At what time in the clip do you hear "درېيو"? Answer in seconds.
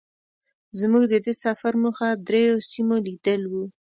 2.27-2.55